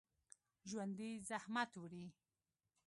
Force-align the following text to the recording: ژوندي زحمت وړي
ژوندي 0.69 1.09
زحمت 1.29 1.71
وړي 1.81 2.05